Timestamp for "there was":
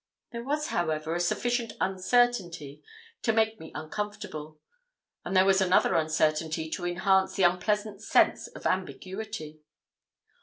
0.31-0.69, 5.37-5.61